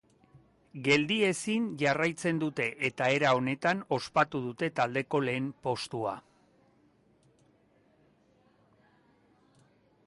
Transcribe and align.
Geldiezin 0.85 1.67
jarraitzen 1.81 2.39
dute 2.43 2.65
eta 2.89 3.09
era 3.17 3.33
honetan 3.41 3.83
ospatu 3.99 4.41
dute 4.47 4.71
taldeko 4.81 5.23
lehen 5.27 5.51
postua. 5.69 6.15